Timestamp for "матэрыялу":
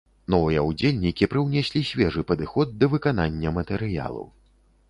3.59-4.27